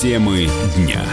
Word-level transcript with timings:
Темы 0.00 0.48
дня. 0.76 1.04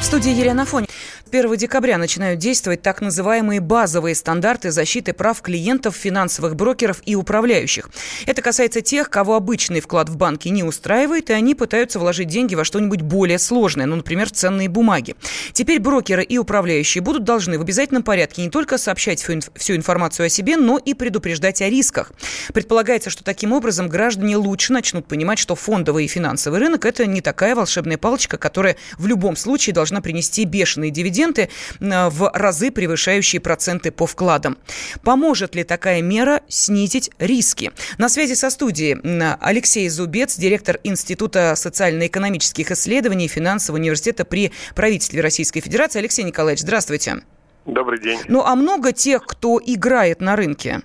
В 0.00 0.04
студии 0.04 0.32
Елена 0.32 0.66
Фонь. 0.66 0.89
1 1.30 1.56
декабря 1.56 1.96
начинают 1.96 2.40
действовать 2.40 2.82
так 2.82 3.00
называемые 3.00 3.60
базовые 3.60 4.16
стандарты 4.16 4.72
защиты 4.72 5.12
прав 5.12 5.40
клиентов, 5.40 5.94
финансовых 5.94 6.56
брокеров 6.56 7.00
и 7.06 7.14
управляющих. 7.14 7.88
Это 8.26 8.42
касается 8.42 8.80
тех, 8.80 9.10
кого 9.10 9.36
обычный 9.36 9.80
вклад 9.80 10.08
в 10.08 10.16
банке 10.16 10.50
не 10.50 10.64
устраивает, 10.64 11.30
и 11.30 11.32
они 11.32 11.54
пытаются 11.54 12.00
вложить 12.00 12.26
деньги 12.26 12.56
во 12.56 12.64
что-нибудь 12.64 13.02
более 13.02 13.38
сложное, 13.38 13.86
ну, 13.86 13.94
например, 13.94 14.30
ценные 14.30 14.68
бумаги. 14.68 15.14
Теперь 15.52 15.78
брокеры 15.78 16.24
и 16.24 16.36
управляющие 16.36 17.00
будут 17.00 17.22
должны 17.22 17.58
в 17.58 17.62
обязательном 17.62 18.02
порядке 18.02 18.42
не 18.42 18.50
только 18.50 18.76
сообщать 18.76 19.24
всю 19.54 19.76
информацию 19.76 20.26
о 20.26 20.28
себе, 20.28 20.56
но 20.56 20.78
и 20.78 20.94
предупреждать 20.94 21.62
о 21.62 21.68
рисках. 21.68 22.10
Предполагается, 22.52 23.08
что 23.08 23.22
таким 23.22 23.52
образом 23.52 23.88
граждане 23.88 24.36
лучше 24.36 24.72
начнут 24.72 25.06
понимать, 25.06 25.38
что 25.38 25.54
фондовый 25.54 26.06
и 26.06 26.08
финансовый 26.08 26.58
рынок– 26.58 26.84
это 26.86 27.06
не 27.06 27.20
такая 27.20 27.54
волшебная 27.54 27.98
палочка, 27.98 28.36
которая 28.36 28.76
в 28.98 29.06
любом 29.06 29.36
случае 29.36 29.74
должна 29.74 30.00
принести 30.00 30.44
бешеные 30.44 30.90
дивиденды 30.90 31.19
дивиденды 31.20 31.48
э, 31.80 32.08
в 32.08 32.30
разы 32.32 32.70
превышающие 32.70 33.40
проценты 33.40 33.90
по 33.90 34.06
вкладам. 34.06 34.56
Поможет 35.04 35.54
ли 35.54 35.64
такая 35.64 36.02
мера 36.02 36.40
снизить 36.48 37.10
риски? 37.18 37.72
На 37.98 38.08
связи 38.08 38.34
со 38.34 38.50
студией 38.50 38.98
Алексей 39.40 39.88
Зубец, 39.88 40.36
директор 40.36 40.78
Института 40.84 41.54
социально-экономических 41.56 42.70
исследований 42.70 43.26
и 43.26 43.28
финансового 43.28 43.80
университета 43.80 44.24
при 44.24 44.52
правительстве 44.74 45.20
Российской 45.20 45.60
Федерации. 45.60 45.98
Алексей 45.98 46.22
Николаевич, 46.22 46.60
здравствуйте. 46.60 47.22
Добрый 47.66 48.00
день. 48.00 48.18
Ну, 48.28 48.42
а 48.42 48.54
много 48.56 48.92
тех, 48.92 49.24
кто 49.26 49.60
играет 49.64 50.20
на 50.20 50.34
рынке? 50.34 50.80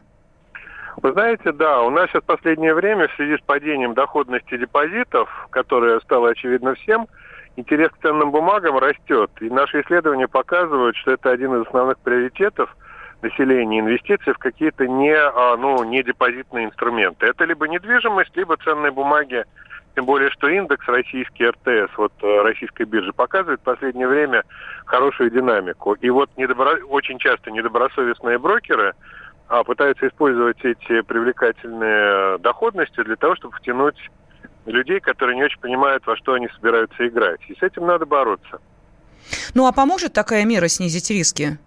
Вы 1.02 1.12
знаете, 1.12 1.52
да, 1.52 1.82
у 1.82 1.90
нас 1.90 2.10
сейчас 2.10 2.24
в 2.24 2.26
последнее 2.26 2.74
время 2.74 3.08
в 3.08 3.16
связи 3.16 3.38
с 3.38 3.46
падением 3.46 3.94
доходности 3.94 4.58
депозитов, 4.58 5.30
которое 5.50 6.00
стало 6.00 6.30
очевидно 6.30 6.76
всем, 6.76 7.08
интерес 7.56 7.90
к 7.92 8.02
ценным 8.02 8.32
бумагам 8.32 8.78
растет. 8.78 9.32
И 9.40 9.50
наши 9.50 9.82
исследования 9.82 10.28
показывают, 10.28 10.96
что 10.98 11.12
это 11.12 11.32
один 11.32 11.56
из 11.56 11.68
основных 11.68 11.98
приоритетов 12.00 12.76
населения 13.22 13.80
инвестиции 13.80 14.32
в 14.32 14.38
какие-то 14.38 14.88
не, 14.88 15.16
а, 15.16 15.56
ну, 15.58 15.84
не 15.84 16.04
депозитные 16.04 16.66
инструменты. 16.66 17.26
Это 17.26 17.46
либо 17.46 17.68
недвижимость, 17.68 18.36
либо 18.36 18.58
ценные 18.58 18.92
бумаги. 18.92 19.44
Тем 19.96 20.06
более, 20.06 20.30
что 20.32 20.50
индекс 20.50 20.86
российский 20.88 21.48
РТС, 21.48 21.98
вот 21.98 22.12
э, 22.22 22.42
российской 22.42 22.84
биржи, 22.84 23.14
показывает 23.14 23.62
в 23.62 23.64
последнее 23.64 24.10
время 24.10 24.44
хорошую 24.86 25.32
динамику. 25.32 25.94
И 25.94 26.10
вот 26.10 26.30
недобро... 26.36 26.78
очень 26.90 27.18
часто 27.18 27.50
недобросовестные 27.50 28.38
брокеры 28.38 28.94
а, 29.48 29.64
пытаются 29.64 30.08
использовать 30.08 30.64
эти 30.66 31.00
привлекательные 31.02 32.38
доходности 32.40 33.02
для 33.04 33.16
того, 33.16 33.36
чтобы 33.36 33.56
втянуть 33.56 33.98
людей, 34.66 35.00
которые 35.00 35.36
не 35.36 35.44
очень 35.44 35.60
понимают, 35.60 36.06
во 36.06 36.16
что 36.18 36.34
они 36.34 36.48
собираются 36.50 37.08
играть. 37.08 37.40
И 37.48 37.56
с 37.56 37.62
этим 37.62 37.86
надо 37.86 38.06
бороться. 38.06 38.60
Ну 39.54 39.68
а 39.68 39.72
поможет 39.72 40.14
такая 40.14 40.46
мера 40.46 40.68
снизить 40.68 41.10
риски? 41.10 41.58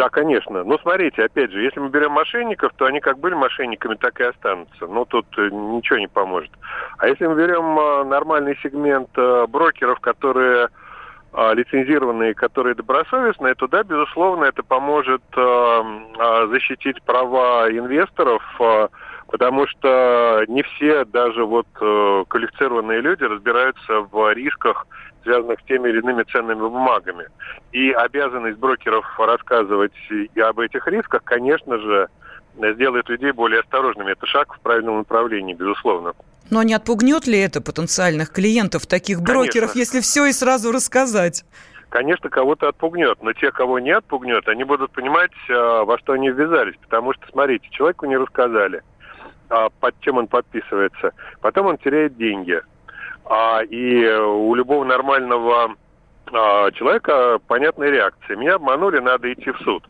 Да, 0.00 0.08
конечно. 0.08 0.64
Но 0.64 0.78
смотрите, 0.78 1.24
опять 1.24 1.52
же, 1.52 1.60
если 1.60 1.78
мы 1.78 1.90
берем 1.90 2.12
мошенников, 2.12 2.72
то 2.76 2.86
они 2.86 3.00
как 3.00 3.18
были 3.18 3.34
мошенниками, 3.34 3.96
так 3.96 4.18
и 4.18 4.24
останутся. 4.24 4.86
Но 4.86 5.04
тут 5.04 5.26
э, 5.36 5.50
ничего 5.50 5.98
не 5.98 6.08
поможет. 6.08 6.50
А 6.96 7.06
если 7.06 7.26
мы 7.26 7.34
берем 7.34 7.78
э, 7.78 8.04
нормальный 8.04 8.56
сегмент 8.62 9.10
э, 9.16 9.46
брокеров, 9.46 10.00
которые 10.00 10.68
лицензированные, 11.32 12.34
которые 12.34 12.74
добросовестные, 12.74 13.54
то 13.54 13.68
да, 13.68 13.84
безусловно, 13.84 14.46
это 14.46 14.64
поможет 14.64 15.22
защитить 16.48 17.00
права 17.04 17.70
инвесторов, 17.70 18.42
потому 19.30 19.66
что 19.68 20.44
не 20.48 20.62
все, 20.62 21.04
даже 21.04 21.44
вот 21.44 21.66
э, 21.80 22.24
квалифицированные 22.28 23.00
люди, 23.00 23.22
разбираются 23.22 24.00
в 24.00 24.32
рисках, 24.32 24.86
связанных 25.22 25.60
с 25.60 25.64
теми 25.64 25.88
или 25.88 26.00
иными 26.00 26.24
ценными 26.24 26.60
бумагами. 26.60 27.26
И 27.72 27.92
обязанность 27.92 28.58
брокеров 28.58 29.06
рассказывать 29.18 29.92
и 30.10 30.40
об 30.40 30.58
этих 30.58 30.86
рисках, 30.88 31.22
конечно 31.24 31.78
же, 31.78 32.08
сделает 32.74 33.08
людей 33.08 33.30
более 33.30 33.60
осторожными. 33.60 34.10
Это 34.12 34.26
шаг 34.26 34.54
в 34.54 34.60
правильном 34.60 34.98
направлении, 34.98 35.54
безусловно. 35.54 36.12
Но 36.50 36.64
не 36.64 36.74
отпугнет 36.74 37.28
ли 37.28 37.38
это 37.38 37.60
потенциальных 37.60 38.32
клиентов 38.32 38.86
таких 38.86 39.20
брокеров, 39.20 39.72
Конечно. 39.72 39.78
если 39.78 40.00
все 40.00 40.26
и 40.26 40.32
сразу 40.32 40.72
рассказать? 40.72 41.44
конечно, 41.88 42.30
кого-то 42.30 42.68
отпугнет, 42.68 43.20
но 43.20 43.32
те, 43.32 43.50
кого 43.50 43.80
не 43.80 43.90
отпугнет, 43.90 44.46
они 44.46 44.62
будут 44.62 44.92
понимать, 44.92 45.32
э, 45.48 45.52
во 45.52 45.98
что 45.98 46.12
они 46.12 46.30
ввязались. 46.30 46.76
Потому 46.82 47.12
что, 47.14 47.26
смотрите, 47.32 47.68
человеку 47.70 48.06
не 48.06 48.16
рассказали 48.16 48.82
а, 49.50 49.68
под 49.80 49.98
чем 50.00 50.18
он 50.18 50.26
подписывается. 50.26 51.12
Потом 51.40 51.66
он 51.66 51.78
теряет 51.78 52.16
деньги. 52.16 52.60
А, 53.24 53.62
и 53.62 54.06
у 54.06 54.54
любого 54.54 54.84
нормального 54.84 55.74
а, 56.32 56.70
человека 56.72 57.38
понятная 57.46 57.90
реакция. 57.90 58.36
Меня 58.36 58.54
обманули, 58.54 58.98
надо 58.98 59.32
идти 59.32 59.50
в 59.50 59.58
суд. 59.58 59.84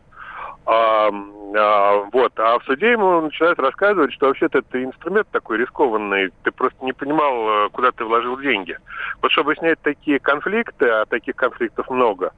А, 0.66 1.10
а, 1.56 2.09
вот. 2.12 2.32
А 2.38 2.59
в 2.59 2.65
суде 2.65 2.93
ему 2.93 3.21
начинают 3.21 3.59
рассказывать, 3.59 4.12
что 4.12 4.26
вообще-то 4.26 4.59
это 4.59 4.82
инструмент 4.82 5.28
такой 5.31 5.59
рискованный, 5.59 6.31
ты 6.42 6.50
просто 6.50 6.84
не 6.84 6.92
понимал, 6.92 7.69
куда 7.71 7.92
ты 7.92 8.04
вложил 8.04 8.38
деньги. 8.38 8.77
Вот 9.22 9.31
чтобы 9.31 9.54
снять 9.56 9.81
такие 9.82 10.19
конфликты, 10.19 10.88
а 10.88 11.06
таких 11.06 11.37
конфликтов 11.37 11.88
много, 11.91 12.32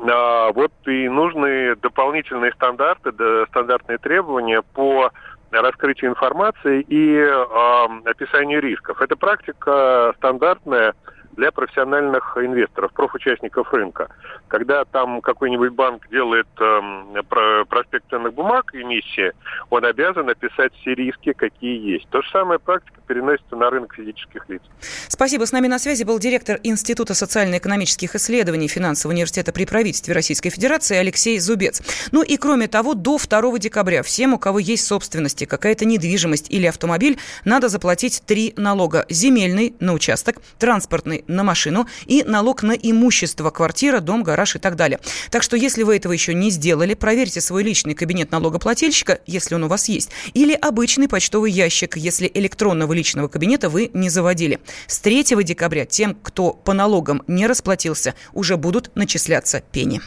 а, 0.00 0.52
вот 0.52 0.72
и 0.86 1.08
нужны 1.08 1.74
дополнительные 1.76 2.52
стандарты, 2.52 3.12
да, 3.12 3.46
стандартные 3.46 3.98
требования 3.98 4.62
по 4.62 5.10
раскрытию 5.50 6.10
информации 6.10 6.82
и 6.82 7.16
э, 7.16 8.00
описанию 8.04 8.60
рисков. 8.60 9.00
Это 9.00 9.16
практика 9.16 10.12
стандартная 10.16 10.94
для 11.38 11.52
профессиональных 11.52 12.36
инвесторов, 12.36 12.92
профучастников 12.92 13.72
рынка. 13.72 14.08
Когда 14.48 14.84
там 14.84 15.20
какой-нибудь 15.20 15.70
банк 15.70 16.08
делает 16.10 16.48
э, 16.60 17.22
проспект 17.68 18.10
ценных 18.10 18.34
бумаг, 18.34 18.74
эмиссии, 18.74 19.32
он 19.70 19.84
обязан 19.84 20.28
описать 20.28 20.74
все 20.80 20.94
риски, 20.94 21.32
какие 21.32 21.92
есть. 21.94 22.08
То 22.10 22.22
же 22.22 22.30
самое 22.30 22.58
практика 22.58 23.00
переносится 23.06 23.54
на 23.54 23.70
рынок 23.70 23.94
физических 23.94 24.48
лиц. 24.48 24.62
Спасибо. 25.06 25.46
С 25.46 25.52
нами 25.52 25.68
на 25.68 25.78
связи 25.78 26.02
был 26.02 26.18
директор 26.18 26.58
Института 26.64 27.14
социально-экономических 27.14 28.16
исследований 28.16 28.66
Финансового 28.66 29.14
университета 29.14 29.52
при 29.52 29.64
правительстве 29.64 30.14
Российской 30.14 30.50
Федерации 30.50 30.96
Алексей 30.96 31.38
Зубец. 31.38 31.80
Ну 32.10 32.24
и 32.24 32.36
кроме 32.36 32.66
того, 32.66 32.94
до 32.94 33.16
2 33.16 33.58
декабря 33.58 34.02
всем, 34.02 34.34
у 34.34 34.38
кого 34.38 34.58
есть 34.58 34.84
собственности, 34.84 35.44
какая-то 35.44 35.84
недвижимость 35.84 36.50
или 36.50 36.66
автомобиль, 36.66 37.16
надо 37.44 37.68
заплатить 37.68 38.22
три 38.26 38.54
налога. 38.56 39.06
Земельный 39.08 39.76
на 39.78 39.92
участок, 39.92 40.38
транспортный 40.58 41.24
на 41.28 41.44
машину 41.44 41.86
и 42.06 42.24
налог 42.24 42.62
на 42.62 42.72
имущество, 42.72 43.50
квартира, 43.50 44.00
дом, 44.00 44.22
гараж 44.22 44.56
и 44.56 44.58
так 44.58 44.76
далее. 44.76 44.98
Так 45.30 45.42
что, 45.42 45.56
если 45.56 45.82
вы 45.82 45.96
этого 45.96 46.12
еще 46.12 46.34
не 46.34 46.50
сделали, 46.50 46.94
проверьте 46.94 47.40
свой 47.40 47.62
личный 47.62 47.94
кабинет 47.94 48.32
налогоплательщика, 48.32 49.20
если 49.26 49.54
он 49.54 49.64
у 49.64 49.68
вас 49.68 49.88
есть, 49.88 50.10
или 50.34 50.54
обычный 50.54 51.08
почтовый 51.08 51.52
ящик, 51.52 51.96
если 51.96 52.30
электронного 52.32 52.92
личного 52.92 53.28
кабинета 53.28 53.68
вы 53.68 53.90
не 53.94 54.10
заводили. 54.10 54.60
С 54.86 54.98
3 54.98 55.24
декабря 55.44 55.84
тем, 55.84 56.14
кто 56.14 56.52
по 56.52 56.72
налогам 56.72 57.22
не 57.26 57.46
расплатился, 57.46 58.14
уже 58.32 58.56
будут 58.56 58.90
начисляться 58.96 59.62
пени. 59.72 60.00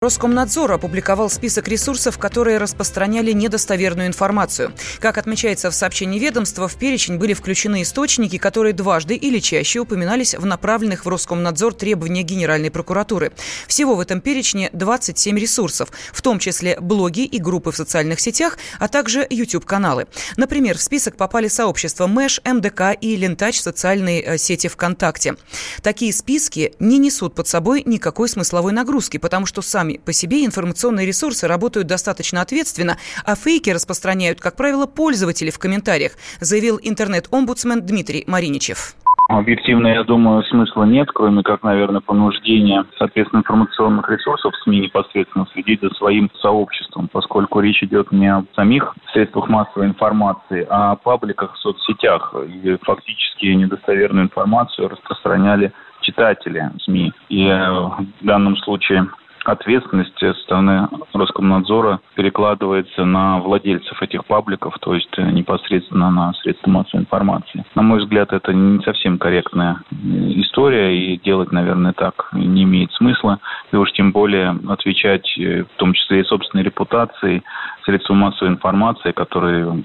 Роскомнадзор 0.00 0.70
опубликовал 0.70 1.28
список 1.28 1.66
ресурсов, 1.66 2.18
которые 2.18 2.58
распространяли 2.58 3.32
недостоверную 3.32 4.06
информацию. 4.06 4.72
Как 5.00 5.18
отмечается 5.18 5.72
в 5.72 5.74
сообщении 5.74 6.20
ведомства, 6.20 6.68
в 6.68 6.76
перечень 6.76 7.18
были 7.18 7.34
включены 7.34 7.82
источники, 7.82 8.38
которые 8.38 8.74
дважды 8.74 9.16
или 9.16 9.40
чаще 9.40 9.80
упоминались 9.80 10.36
в 10.36 10.46
направленных 10.46 11.04
в 11.04 11.08
Роскомнадзор 11.08 11.74
требования 11.74 12.22
Генеральной 12.22 12.70
прокуратуры. 12.70 13.32
Всего 13.66 13.96
в 13.96 14.00
этом 14.00 14.20
перечне 14.20 14.70
27 14.72 15.36
ресурсов, 15.36 15.88
в 16.12 16.22
том 16.22 16.38
числе 16.38 16.78
блоги 16.78 17.24
и 17.24 17.40
группы 17.40 17.72
в 17.72 17.76
социальных 17.76 18.20
сетях, 18.20 18.56
а 18.78 18.86
также 18.86 19.26
YouTube-каналы. 19.28 20.06
Например, 20.36 20.78
в 20.78 20.80
список 20.80 21.16
попали 21.16 21.48
сообщества 21.48 22.06
Мэш, 22.06 22.40
МДК 22.44 22.96
и 23.00 23.16
Лентач 23.16 23.60
социальные 23.60 24.22
э, 24.22 24.38
сети 24.38 24.68
ВКонтакте. 24.68 25.34
Такие 25.82 26.12
списки 26.12 26.74
не 26.78 26.98
несут 26.98 27.34
под 27.34 27.48
собой 27.48 27.82
никакой 27.84 28.28
смысловой 28.28 28.70
нагрузки, 28.72 29.16
потому 29.16 29.44
что 29.44 29.60
сами 29.60 29.87
сами 29.88 29.98
по 30.04 30.12
себе 30.12 30.44
информационные 30.44 31.06
ресурсы 31.06 31.46
работают 31.46 31.86
достаточно 31.86 32.40
ответственно, 32.42 32.96
а 33.24 33.34
фейки 33.34 33.70
распространяют, 33.70 34.40
как 34.40 34.56
правило, 34.56 34.86
пользователи 34.86 35.50
в 35.50 35.58
комментариях, 35.58 36.12
заявил 36.40 36.78
интернет-омбудсмен 36.82 37.80
Дмитрий 37.86 38.24
Мариничев. 38.26 38.94
Объективно, 39.30 39.88
я 39.88 40.04
думаю, 40.04 40.42
смысла 40.44 40.84
нет, 40.84 41.08
кроме 41.12 41.42
как, 41.42 41.62
наверное, 41.62 42.00
понуждения, 42.00 42.86
соответственно, 42.98 43.40
информационных 43.40 44.08
ресурсов 44.08 44.54
СМИ 44.64 44.80
непосредственно 44.80 45.46
следить 45.52 45.80
за 45.82 45.90
своим 45.90 46.30
сообществом, 46.40 47.08
поскольку 47.12 47.60
речь 47.60 47.82
идет 47.82 48.10
не 48.10 48.26
о 48.26 48.44
самих 48.54 48.94
средствах 49.12 49.50
массовой 49.50 49.88
информации, 49.88 50.66
а 50.70 50.92
о 50.92 50.96
пабликах 50.96 51.54
в 51.54 51.58
соцсетях. 51.58 52.34
И 52.64 52.76
фактически 52.82 53.46
недостоверную 53.46 54.24
информацию 54.24 54.88
распространяли 54.88 55.72
читатели 56.00 56.70
СМИ. 56.84 57.12
И 57.28 57.46
э, 57.46 57.70
в 57.70 58.06
данном 58.22 58.56
случае 58.58 59.08
ответственность 59.50 60.18
со 60.18 60.34
стороны 60.34 60.88
Роскомнадзора 61.12 62.00
перекладывается 62.14 63.04
на 63.04 63.38
владельцев 63.38 64.00
этих 64.02 64.24
пабликов, 64.26 64.78
то 64.80 64.94
есть 64.94 65.16
непосредственно 65.18 66.10
на 66.10 66.32
средства 66.34 66.70
массовой 66.70 67.02
информации. 67.02 67.64
На 67.74 67.82
мой 67.82 67.98
взгляд, 68.00 68.32
это 68.32 68.52
не 68.52 68.82
совсем 68.82 69.18
корректная 69.18 69.82
история, 69.90 70.96
и 70.96 71.18
делать, 71.18 71.52
наверное, 71.52 71.92
так 71.92 72.28
не 72.32 72.64
имеет 72.64 72.92
смысла, 72.92 73.38
и 73.72 73.76
уж 73.76 73.92
тем 73.92 74.12
более 74.12 74.58
отвечать 74.68 75.26
в 75.36 75.76
том 75.76 75.92
числе 75.92 76.20
и 76.20 76.24
собственной 76.24 76.64
репутацией 76.64 77.42
средства 77.88 78.12
массовой 78.12 78.50
информации, 78.50 79.12
которые 79.12 79.82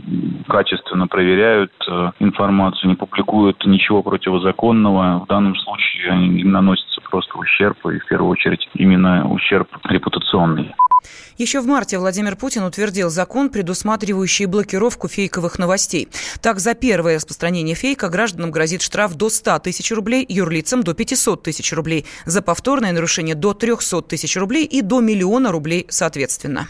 качественно 0.49 1.07
проверяют 1.07 1.71
э, 1.89 2.11
информацию, 2.19 2.89
не 2.89 2.95
публикуют 2.95 3.65
ничего 3.65 4.03
противозаконного. 4.03 5.23
В 5.23 5.27
данном 5.27 5.55
случае 5.55 6.41
им 6.41 6.51
наносится 6.51 6.99
просто 7.09 7.37
ущерб, 7.37 7.77
и 7.85 7.99
в 7.99 8.05
первую 8.07 8.31
очередь 8.31 8.67
именно 8.73 9.25
ущерб 9.31 9.69
репутационный. 9.85 10.75
Еще 11.37 11.61
в 11.61 11.65
марте 11.65 11.97
Владимир 11.97 12.35
Путин 12.35 12.63
утвердил 12.63 13.09
закон, 13.09 13.49
предусматривающий 13.49 14.45
блокировку 14.45 15.07
фейковых 15.07 15.57
новостей. 15.57 16.09
Так, 16.41 16.59
за 16.59 16.73
первое 16.73 17.15
распространение 17.15 17.75
фейка 17.75 18.09
гражданам 18.09 18.51
грозит 18.51 18.81
штраф 18.81 19.15
до 19.15 19.29
100 19.29 19.59
тысяч 19.59 19.91
рублей, 19.91 20.25
юрлицам 20.27 20.83
до 20.83 20.93
500 20.93 21.43
тысяч 21.43 21.71
рублей, 21.73 22.05
за 22.25 22.41
повторное 22.41 22.91
нарушение 22.91 23.35
до 23.35 23.53
300 23.53 24.01
тысяч 24.03 24.35
рублей 24.37 24.65
и 24.65 24.81
до 24.81 24.99
миллиона 24.99 25.51
рублей 25.51 25.85
соответственно. 25.89 26.67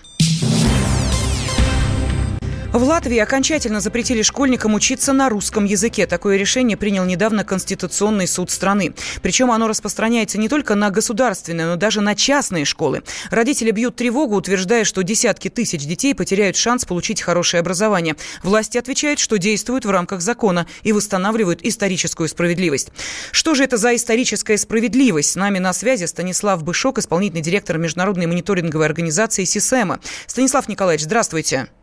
В 2.74 2.82
Латвии 2.82 3.20
окончательно 3.20 3.82
запретили 3.82 4.24
школьникам 4.24 4.74
учиться 4.74 5.14
на 5.14 5.30
русском 5.30 5.64
языке. 5.64 6.08
Такое 6.08 6.38
решение 6.38 6.76
принял 6.76 7.06
недавно 7.06 7.44
Конституционный 7.44 8.28
суд 8.28 8.50
страны. 8.50 8.96
Причем 9.22 9.52
оно 9.52 9.68
распространяется 9.68 10.40
не 10.40 10.50
только 10.50 10.74
на 10.74 10.90
государственные, 10.90 11.68
но 11.68 11.76
даже 11.76 12.02
на 12.02 12.16
частные 12.16 12.66
школы. 12.66 13.04
Родители 13.30 13.70
бьют 13.70 13.96
тревогу, 13.96 14.38
утверждая, 14.38 14.86
что 14.86 15.04
десятки 15.04 15.50
тысяч 15.50 15.86
детей 15.86 16.16
потеряют 16.16 16.56
шанс 16.56 16.84
получить 16.84 17.22
хорошее 17.22 17.62
образование. 17.62 18.16
Власти 18.42 18.80
отвечают, 18.80 19.20
что 19.20 19.38
действуют 19.38 19.86
в 19.86 19.92
рамках 19.92 20.22
закона 20.22 20.66
и 20.82 20.94
восстанавливают 20.94 21.60
историческую 21.62 22.28
справедливость. 22.28 22.90
Что 23.32 23.54
же 23.54 23.66
это 23.66 23.78
за 23.78 23.96
историческая 23.96 24.58
справедливость? 24.58 25.30
С 25.30 25.36
нами 25.36 25.60
на 25.60 25.74
связи 25.74 26.06
Станислав 26.06 26.64
Бышок, 26.64 26.98
исполнительный 26.98 27.44
директор 27.44 27.78
международной 27.78 28.26
мониторинговой 28.26 28.88
организации 28.88 29.44
СИСЭМа. 29.44 30.00
Станислав 30.26 30.68
Николаевич, 30.68 31.04
здравствуйте. 31.04 31.44
Здравствуйте. 31.44 31.83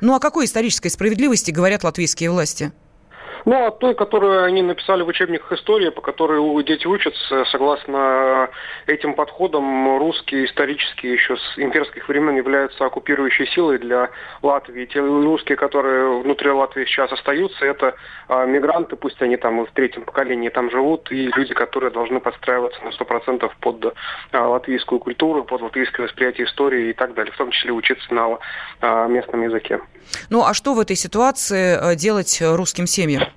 Ну 0.00 0.14
о 0.14 0.20
какой 0.20 0.46
исторической 0.46 0.88
справедливости 0.88 1.50
говорят 1.50 1.84
латвийские 1.84 2.30
власти? 2.30 2.72
Ну, 3.44 3.66
от 3.66 3.78
той, 3.78 3.94
которую 3.94 4.44
они 4.44 4.62
написали 4.62 5.02
в 5.02 5.08
учебниках 5.08 5.52
истории, 5.52 5.90
по 5.90 6.00
которой 6.00 6.64
дети 6.64 6.86
учатся, 6.86 7.44
согласно 7.50 8.48
этим 8.86 9.14
подходам, 9.14 9.98
русские 9.98 10.46
исторически 10.46 11.06
еще 11.06 11.36
с 11.36 11.58
имперских 11.58 12.08
времен 12.08 12.36
являются 12.36 12.86
оккупирующей 12.86 13.46
силой 13.48 13.78
для 13.78 14.10
Латвии. 14.42 14.86
Те 14.86 15.00
русские, 15.00 15.56
которые 15.56 16.22
внутри 16.22 16.50
Латвии 16.50 16.86
сейчас 16.86 17.12
остаются, 17.12 17.66
это 17.66 17.94
а, 18.28 18.46
мигранты, 18.46 18.96
пусть 18.96 19.20
они 19.20 19.36
там 19.36 19.66
в 19.66 19.70
третьем 19.72 20.04
поколении 20.04 20.48
там 20.48 20.70
живут, 20.70 21.12
и 21.12 21.30
люди, 21.36 21.52
которые 21.52 21.90
должны 21.90 22.20
подстраиваться 22.20 22.80
на 22.82 22.88
100% 22.88 23.50
под 23.60 23.94
а, 24.32 24.48
латвийскую 24.48 25.00
культуру, 25.00 25.44
под 25.44 25.60
латвийское 25.60 26.06
восприятие 26.06 26.46
истории 26.46 26.90
и 26.90 26.92
так 26.94 27.12
далее, 27.12 27.32
в 27.32 27.36
том 27.36 27.50
числе 27.50 27.72
учиться 27.72 28.12
на 28.14 28.38
а, 28.80 29.06
местном 29.06 29.42
языке. 29.42 29.80
Ну, 30.30 30.44
а 30.44 30.54
что 30.54 30.72
в 30.72 30.80
этой 30.80 30.96
ситуации 30.96 31.94
делать 31.96 32.38
русским 32.40 32.86
семьям? 32.86 33.33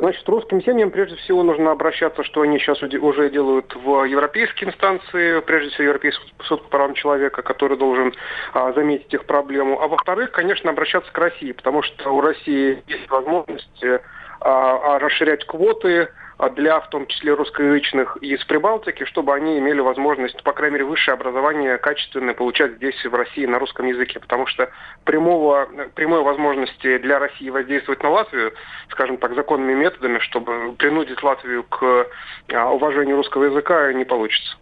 Значит, 0.00 0.26
русским 0.30 0.62
семьям 0.62 0.90
прежде 0.90 1.16
всего 1.16 1.42
нужно 1.42 1.72
обращаться, 1.72 2.24
что 2.24 2.40
они 2.40 2.58
сейчас 2.58 2.82
уже 2.82 3.28
делают 3.28 3.74
в 3.74 4.04
европейские 4.04 4.70
инстанции, 4.70 5.40
прежде 5.40 5.68
всего 5.68 5.88
Европейский 5.88 6.24
суд 6.44 6.62
по 6.62 6.68
правам 6.70 6.94
человека, 6.94 7.42
который 7.42 7.76
должен 7.76 8.14
а, 8.54 8.72
заметить 8.72 9.12
их 9.12 9.26
проблему. 9.26 9.78
А 9.78 9.88
во-вторых, 9.88 10.30
конечно, 10.30 10.70
обращаться 10.70 11.12
к 11.12 11.18
России, 11.18 11.52
потому 11.52 11.82
что 11.82 12.14
у 12.14 12.22
России 12.22 12.82
есть 12.86 13.10
возможность 13.10 13.84
а, 13.84 14.00
а 14.40 14.98
расширять 15.00 15.44
квоты, 15.44 16.08
для, 16.48 16.80
в 16.80 16.88
том 16.88 17.06
числе, 17.06 17.34
русскоязычных 17.34 18.16
из 18.22 18.42
Прибалтики, 18.44 19.04
чтобы 19.04 19.34
они 19.34 19.58
имели 19.58 19.80
возможность, 19.80 20.42
по 20.42 20.52
крайней 20.52 20.74
мере, 20.74 20.86
высшее 20.86 21.14
образование 21.14 21.76
качественное 21.76 22.34
получать 22.34 22.76
здесь, 22.76 23.04
в 23.04 23.14
России, 23.14 23.44
на 23.44 23.58
русском 23.58 23.86
языке. 23.86 24.18
Потому 24.20 24.46
что 24.46 24.70
прямого, 25.04 25.68
прямой 25.94 26.22
возможности 26.22 26.98
для 26.98 27.18
России 27.18 27.50
воздействовать 27.50 28.02
на 28.02 28.10
Латвию, 28.10 28.52
скажем 28.88 29.18
так, 29.18 29.34
законными 29.34 29.74
методами, 29.74 30.18
чтобы 30.20 30.72
принудить 30.78 31.22
Латвию 31.22 31.64
к 31.64 32.06
а, 32.52 32.70
уважению 32.70 33.16
русского 33.16 33.44
языка, 33.44 33.92
не 33.92 34.04
получится. 34.04 34.56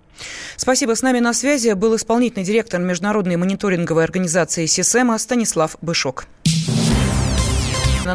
Спасибо. 0.57 0.95
С 0.95 1.03
нами 1.03 1.21
на 1.21 1.33
связи 1.33 1.73
был 1.75 1.95
исполнительный 1.95 2.45
директор 2.45 2.81
международной 2.81 3.37
мониторинговой 3.37 4.05
организации 4.05 4.67
СИСЭМа 4.67 5.19
Станислав 5.19 5.77
Бышок. 5.81 6.25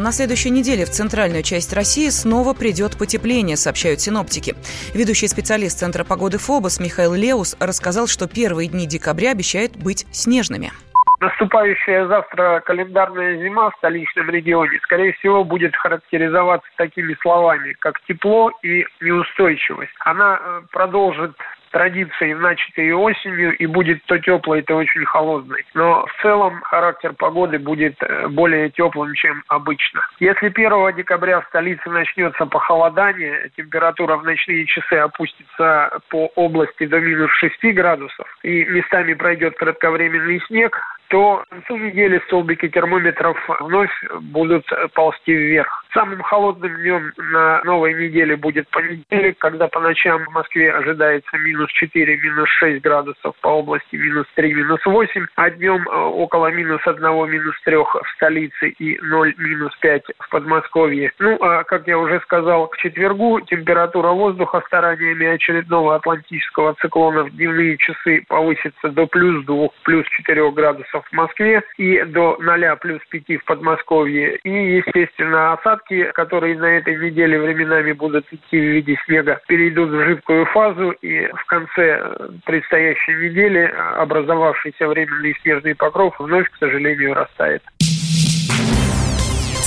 На 0.00 0.12
следующей 0.12 0.50
неделе 0.50 0.84
в 0.84 0.90
центральную 0.90 1.42
часть 1.42 1.72
России 1.72 2.08
снова 2.08 2.54
придет 2.54 2.98
потепление, 2.98 3.56
сообщают 3.56 4.00
синоптики. 4.00 4.54
Ведущий 4.94 5.28
специалист 5.28 5.78
Центра 5.78 6.04
погоды 6.04 6.38
ФОБОС 6.38 6.80
Михаил 6.80 7.14
Леус 7.14 7.56
рассказал, 7.60 8.06
что 8.06 8.26
первые 8.26 8.68
дни 8.68 8.86
декабря 8.86 9.30
обещают 9.30 9.76
быть 9.76 10.06
снежными. 10.12 10.72
Наступающая 11.20 12.06
завтра 12.06 12.60
календарная 12.66 13.38
зима 13.38 13.70
в 13.70 13.76
столичном 13.76 14.28
регионе, 14.28 14.78
скорее 14.82 15.12
всего, 15.14 15.42
будет 15.42 15.74
характеризоваться 15.76 16.68
такими 16.76 17.16
словами, 17.22 17.74
как 17.78 17.98
тепло 18.06 18.50
и 18.62 18.84
неустойчивость. 19.00 19.94
Она 20.00 20.38
э, 20.38 20.62
продолжит 20.70 21.32
традиции, 21.74 22.32
начатые 22.32 22.94
осенью, 22.94 23.56
и 23.58 23.66
будет 23.66 24.00
то 24.06 24.16
теплой, 24.18 24.62
то 24.62 24.76
очень 24.76 25.04
холодной. 25.04 25.64
Но 25.74 26.06
в 26.06 26.22
целом 26.22 26.60
характер 26.62 27.12
погоды 27.18 27.58
будет 27.58 27.96
э, 28.00 28.28
более 28.28 28.70
теплым, 28.70 29.12
чем 29.14 29.42
обычно. 29.48 30.00
Если 30.20 30.46
1 30.46 30.96
декабря 30.96 31.40
в 31.40 31.46
столице 31.48 31.90
начнется 31.90 32.46
похолодание, 32.46 33.50
температура 33.56 34.16
в 34.16 34.22
ночные 34.22 34.66
часы 34.66 34.94
опустится 34.94 35.98
по 36.10 36.30
области 36.36 36.86
до 36.86 37.00
минус 37.00 37.30
6 37.40 37.74
градусов, 37.74 38.26
и 38.44 38.64
местами 38.66 39.14
пройдет 39.14 39.56
кратковременный 39.58 40.40
снег, 40.46 40.80
то 41.14 41.44
концу 41.48 41.76
недели 41.76 42.20
столбики 42.26 42.68
термометров 42.68 43.36
вновь 43.60 43.92
будут 44.20 44.66
ползти 44.94 45.32
вверх. 45.32 45.84
Самым 45.92 46.22
холодным 46.22 46.74
днем 46.76 47.12
на 47.16 47.62
новой 47.62 47.94
неделе 47.94 48.36
будет 48.36 48.68
понедельник, 48.70 49.38
когда 49.38 49.68
по 49.68 49.78
ночам 49.78 50.24
в 50.24 50.30
Москве 50.30 50.72
ожидается 50.72 51.38
минус 51.38 51.70
4, 51.70 52.16
минус 52.16 52.48
6 52.58 52.82
градусов, 52.82 53.36
по 53.40 53.48
области 53.48 53.94
минус 53.94 54.26
3, 54.34 54.54
минус 54.54 54.84
8, 54.84 55.26
а 55.36 55.50
днем 55.50 55.88
э, 55.88 55.94
около 55.94 56.48
минус 56.48 56.80
1, 56.84 57.00
минус 57.30 57.54
3 57.64 57.76
в 57.76 58.04
столице 58.16 58.70
и 58.70 58.98
0, 59.00 59.34
минус 59.38 59.72
5 59.80 60.02
в 60.18 60.30
Подмосковье. 60.30 61.12
Ну, 61.20 61.38
а 61.40 61.62
как 61.62 61.86
я 61.86 61.96
уже 61.96 62.18
сказал, 62.20 62.66
к 62.66 62.76
четвергу 62.78 63.40
температура 63.42 64.08
воздуха 64.08 64.62
стараниями 64.66 65.26
очередного 65.26 65.94
атлантического 65.94 66.74
циклона 66.80 67.22
в 67.22 67.30
дневные 67.30 67.76
часы 67.78 68.24
повысится 68.26 68.88
до 68.88 69.06
плюс 69.06 69.44
2, 69.44 69.68
плюс 69.84 70.06
4 70.08 70.50
градусов 70.50 71.03
в 71.10 71.12
Москве 71.12 71.62
и 71.76 72.02
до 72.04 72.36
0 72.40 72.76
плюс 72.80 73.00
5 73.10 73.40
в 73.40 73.44
Подмосковье. 73.44 74.36
И, 74.44 74.76
естественно, 74.76 75.52
осадки, 75.52 76.10
которые 76.12 76.58
на 76.58 76.66
этой 76.66 76.96
неделе 76.96 77.40
временами 77.40 77.92
будут 77.92 78.26
идти 78.30 78.58
в 78.58 78.72
виде 78.74 78.96
снега, 79.06 79.40
перейдут 79.46 79.90
в 79.90 80.04
жидкую 80.04 80.46
фазу 80.46 80.90
и 81.02 81.26
в 81.28 81.44
конце 81.46 82.16
предстоящей 82.44 83.14
недели 83.14 83.72
образовавшийся 83.96 84.88
временный 84.88 85.36
снежный 85.42 85.74
покров 85.74 86.14
вновь, 86.18 86.48
к 86.50 86.56
сожалению, 86.58 87.14
растает. 87.14 87.62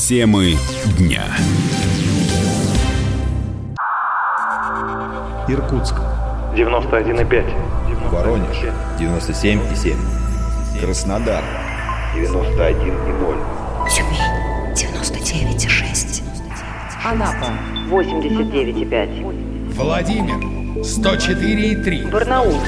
Темы 0.07 0.53
дня. 0.97 1.23
Иркутск. 5.49 5.95
91,5. 6.55 7.43
Воронеж. 8.09 8.57
97,7. 8.99 9.95
Краснодар. 10.79 11.43
91,0 12.15 13.37
Тюмень. 13.89 14.19
99,6 14.75 16.21
Анапа. 17.03 17.51
89,5 17.89 19.73
Владимир. 19.73 20.35
104,3 20.83 22.11
Барнаул. 22.11 22.59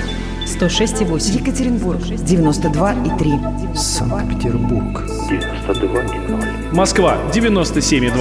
106,8 0.45 1.39
Екатеринбург. 1.39 1.99
92,3 2.01 3.75
Санкт-Петербург. 3.75 5.03
92,0 5.29 6.73
Москва. 6.73 7.17
97,2 7.31 8.11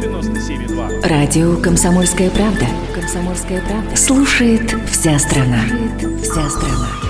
97,2 0.00 1.08
Радио 1.08 1.56
«Комсомольская 1.56 2.30
правда» 2.30 2.66
«Комсомольская 2.94 3.60
правда» 3.60 3.96
Слушает 3.96 4.74
вся 4.90 5.18
страна. 5.18 5.60
Слушает 5.68 6.22
вся 6.22 6.48
страна 6.48 7.05